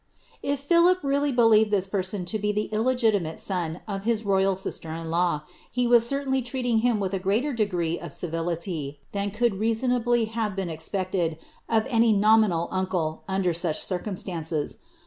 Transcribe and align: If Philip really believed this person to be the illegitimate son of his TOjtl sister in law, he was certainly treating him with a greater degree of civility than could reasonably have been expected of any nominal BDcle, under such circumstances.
If 0.41 0.61
Philip 0.61 0.97
really 1.03 1.31
believed 1.31 1.69
this 1.69 1.85
person 1.85 2.25
to 2.25 2.39
be 2.39 2.51
the 2.51 2.73
illegitimate 2.73 3.39
son 3.39 3.81
of 3.87 4.03
his 4.03 4.23
TOjtl 4.23 4.57
sister 4.57 4.89
in 4.95 5.11
law, 5.11 5.41
he 5.71 5.85
was 5.85 6.07
certainly 6.07 6.41
treating 6.41 6.79
him 6.79 6.99
with 6.99 7.13
a 7.13 7.19
greater 7.19 7.53
degree 7.53 7.99
of 7.99 8.11
civility 8.11 8.99
than 9.11 9.29
could 9.29 9.59
reasonably 9.59 10.25
have 10.25 10.55
been 10.55 10.71
expected 10.71 11.37
of 11.69 11.85
any 11.87 12.13
nominal 12.13 12.67
BDcle, 12.69 13.19
under 13.29 13.53
such 13.53 13.79
circumstances. 13.79 14.79